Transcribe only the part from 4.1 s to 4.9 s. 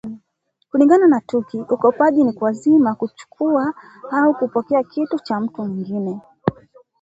au kupokea